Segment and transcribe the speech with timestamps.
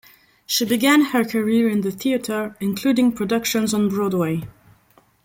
[0.47, 4.47] She began her career in the theater, including productions on Broadway.